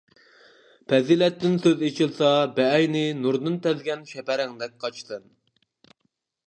[0.93, 5.31] پەزىلەتتىن سۆز ئېچىلسا، بەئەينى-نۇردىن تەزگەن شەپەرەڭدەك قاچىسەن.